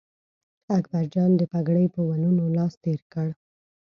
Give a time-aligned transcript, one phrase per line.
[0.77, 3.27] اکبرجان د پګړۍ په ولونو لاس تېر کړ.